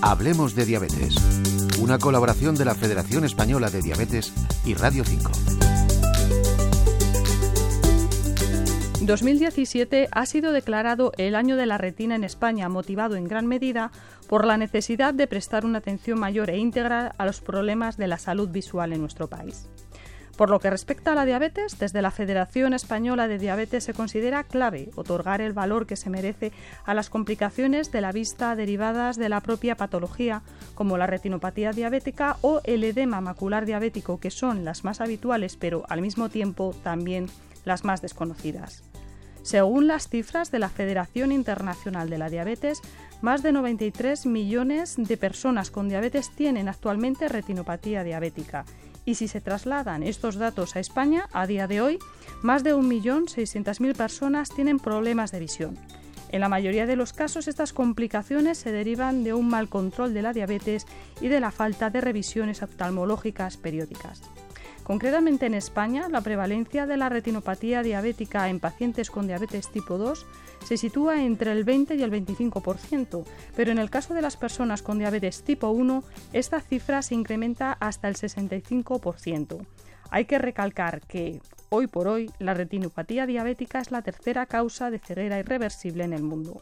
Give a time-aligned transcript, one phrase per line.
[0.00, 1.16] Hablemos de diabetes,
[1.80, 4.32] una colaboración de la Federación Española de Diabetes
[4.64, 5.32] y Radio 5.
[9.00, 13.90] 2017 ha sido declarado el año de la retina en España, motivado en gran medida
[14.28, 18.18] por la necesidad de prestar una atención mayor e íntegra a los problemas de la
[18.18, 19.68] salud visual en nuestro país.
[20.38, 24.44] Por lo que respecta a la diabetes, desde la Federación Española de Diabetes se considera
[24.44, 26.52] clave otorgar el valor que se merece
[26.84, 30.42] a las complicaciones de la vista derivadas de la propia patología,
[30.76, 35.82] como la retinopatía diabética o el edema macular diabético, que son las más habituales, pero
[35.88, 37.26] al mismo tiempo también
[37.64, 38.84] las más desconocidas.
[39.42, 42.80] Según las cifras de la Federación Internacional de la Diabetes,
[43.22, 48.64] más de 93 millones de personas con diabetes tienen actualmente retinopatía diabética
[49.08, 51.98] y si se trasladan estos datos a España, a día de hoy,
[52.42, 55.78] más de 1.600.000 personas tienen problemas de visión.
[56.30, 60.20] En la mayoría de los casos, estas complicaciones se derivan de un mal control de
[60.20, 60.84] la diabetes
[61.22, 64.20] y de la falta de revisiones oftalmológicas periódicas.
[64.82, 70.26] Concretamente en España, la prevalencia de la retinopatía diabética en pacientes con diabetes tipo 2
[70.68, 73.24] se sitúa entre el 20 y el 25%,
[73.56, 77.72] pero en el caso de las personas con diabetes tipo 1, esta cifra se incrementa
[77.80, 79.66] hasta el 65%.
[80.10, 84.98] Hay que recalcar que, hoy por hoy, la retinopatía diabética es la tercera causa de
[84.98, 86.60] ceguera irreversible en el mundo.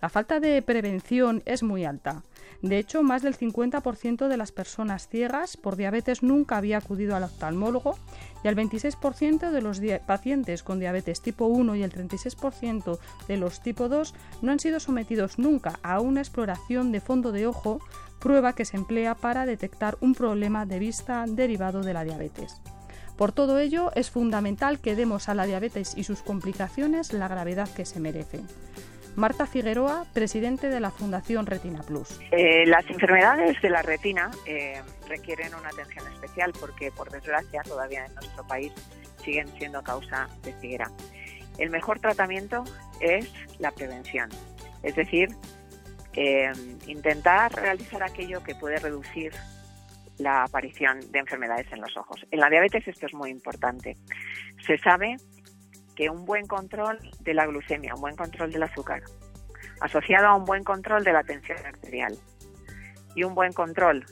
[0.00, 2.22] La falta de prevención es muy alta.
[2.62, 7.24] De hecho, más del 50% de las personas ciegas por diabetes nunca había acudido al
[7.24, 7.96] oftalmólogo
[8.44, 13.60] y el 26% de los pacientes con diabetes tipo 1 y el 36% de los
[13.60, 17.80] tipo 2 no han sido sometidos nunca a una exploración de fondo de ojo,
[18.20, 22.60] prueba que se emplea para detectar un problema de vista derivado de la diabetes.
[23.16, 27.68] Por todo ello, es fundamental que demos a la diabetes y sus complicaciones la gravedad
[27.68, 28.42] que se merece.
[29.18, 32.20] Marta Figueroa, presidente de la Fundación Retina Plus.
[32.30, 38.06] Eh, las enfermedades de la retina eh, requieren una atención especial porque, por desgracia, todavía
[38.06, 38.72] en nuestro país
[39.24, 40.92] siguen siendo causa de ceguera.
[41.58, 42.62] El mejor tratamiento
[43.00, 43.28] es
[43.58, 44.28] la prevención,
[44.84, 45.30] es decir,
[46.12, 46.52] eh,
[46.86, 49.32] intentar realizar aquello que puede reducir
[50.18, 52.24] la aparición de enfermedades en los ojos.
[52.30, 53.96] En la diabetes esto es muy importante.
[54.64, 55.16] Se sabe
[55.98, 59.02] que un buen control de la glucemia, un buen control del azúcar,
[59.80, 62.16] asociado a un buen control de la tensión arterial
[63.16, 64.06] y un buen control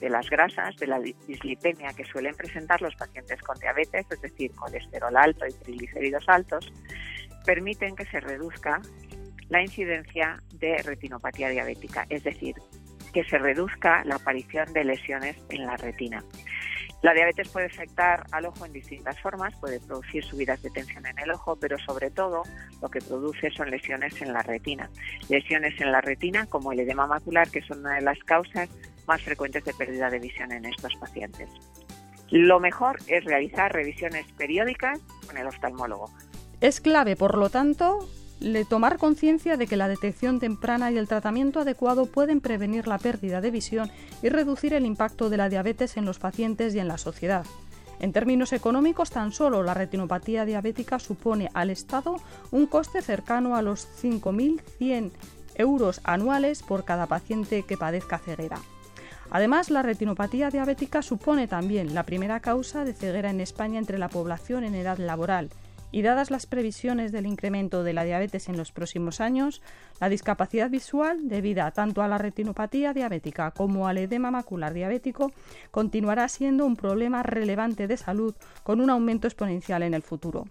[0.00, 4.50] de las grasas, de la dislipemia que suelen presentar los pacientes con diabetes, es decir,
[4.56, 6.72] colesterol alto y triglicéridos altos,
[7.46, 8.82] permiten que se reduzca
[9.50, 12.56] la incidencia de retinopatía diabética, es decir,
[13.12, 16.24] que se reduzca la aparición de lesiones en la retina.
[17.02, 21.18] La diabetes puede afectar al ojo en distintas formas, puede producir subidas de tensión en
[21.18, 22.42] el ojo, pero sobre todo
[22.82, 24.90] lo que produce son lesiones en la retina.
[25.30, 28.68] Lesiones en la retina como el edema macular, que son una de las causas
[29.06, 31.48] más frecuentes de pérdida de visión en estos pacientes.
[32.30, 36.10] Lo mejor es realizar revisiones periódicas con el oftalmólogo.
[36.60, 38.06] Es clave, por lo tanto,
[38.68, 43.40] tomar conciencia de que la detección temprana y el tratamiento adecuado pueden prevenir la pérdida
[43.40, 43.90] de visión
[44.22, 47.44] y reducir el impacto de la diabetes en los pacientes y en la sociedad.
[48.00, 52.16] En términos económicos, tan solo la retinopatía diabética supone al Estado
[52.50, 55.10] un coste cercano a los 5.100
[55.56, 58.58] euros anuales por cada paciente que padezca ceguera.
[59.30, 64.08] Además, la retinopatía diabética supone también la primera causa de ceguera en España entre la
[64.08, 65.50] población en edad laboral
[65.92, 69.62] y dadas las previsiones del incremento de la diabetes en los próximos años,
[70.00, 75.32] la discapacidad visual, debida tanto a la retinopatía diabética como al edema macular diabético,
[75.70, 80.46] continuará siendo un problema relevante de salud con un aumento exponencial en el futuro.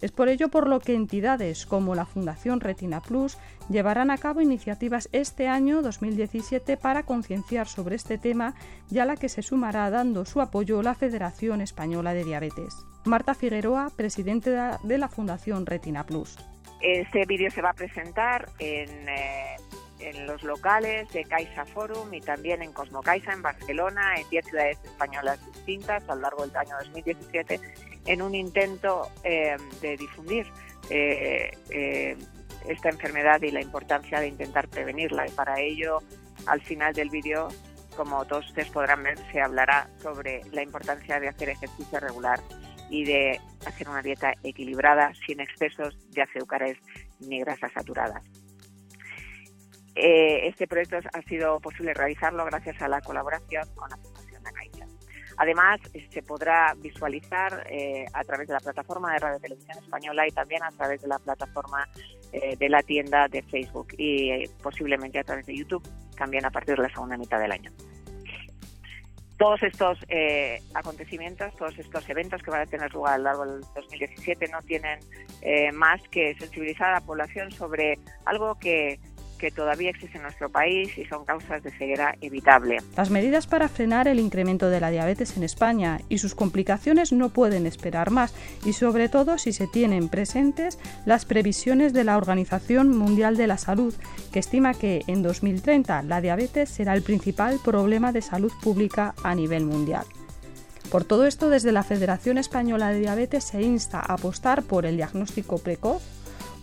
[0.00, 3.38] Es por ello por lo que entidades como la Fundación Retina Plus
[3.70, 8.54] llevarán a cabo iniciativas este año 2017 para concienciar sobre este tema
[8.90, 12.84] y a la que se sumará dando su apoyo la Federación Española de Diabetes.
[13.04, 16.38] Marta Figueroa, presidente de la Fundación Retina Plus.
[16.80, 19.56] Este vídeo se va a presentar en, eh,
[20.26, 25.38] los locales de Caixa Forum y también en Cosmocaixa en Barcelona, en 10 ciudades españolas
[25.52, 27.60] distintas a lo largo del año 2017
[28.06, 30.46] en un intento eh, de difundir
[30.90, 32.16] eh,
[32.68, 35.26] esta enfermedad y la importancia de intentar prevenirla.
[35.26, 36.02] Y para ello,
[36.46, 37.48] al final del vídeo,
[37.96, 42.40] como todos ustedes podrán ver, se hablará sobre la importancia de hacer ejercicio regular
[42.90, 46.78] y de hacer una dieta equilibrada sin excesos de azúcares
[47.20, 48.22] ni grasas saturadas.
[49.94, 54.50] este proyecto ha sido posible realizarlo gracias a la colaboración con la Fundación La.
[55.36, 60.30] Además, se podrá visualizar eh, a través de la plataforma de Radio Televisión Española y
[60.30, 61.88] también a través de la plataforma
[62.32, 65.82] eh, de la tienda de Facebook y eh, posiblemente a través de YouTube.
[66.16, 67.72] también a partir de la segunda mitad del año
[69.44, 73.44] todos estos eh, acontecimientos, todos estos eventos que van a tener lugar a lo largo
[73.44, 74.98] del 2017 no tienen
[75.42, 78.98] eh, más que sensibilizar a la población sobre algo que
[79.38, 82.78] que todavía existe en nuestro país y son causas de ceguera evitable.
[82.96, 87.28] Las medidas para frenar el incremento de la diabetes en España y sus complicaciones no
[87.28, 88.34] pueden esperar más
[88.64, 93.58] y sobre todo si se tienen presentes las previsiones de la Organización Mundial de la
[93.58, 93.94] Salud,
[94.32, 99.34] que estima que en 2030 la diabetes será el principal problema de salud pública a
[99.34, 100.04] nivel mundial.
[100.90, 104.96] Por todo esto, desde la Federación Española de Diabetes se insta a apostar por el
[104.96, 106.02] diagnóstico precoz,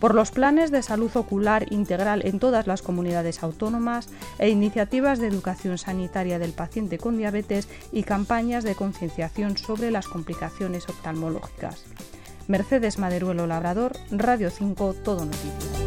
[0.02, 4.10] por los planes de salud ocular integral en todas las comunidades autónomas
[4.40, 10.08] e iniciativas de educación sanitaria del paciente con diabetes y campañas de concienciación sobre las
[10.08, 11.86] complicaciones oftalmológicas.
[12.48, 15.81] Mercedes Maderuelo Labrador, Radio 5, Todo Noticias.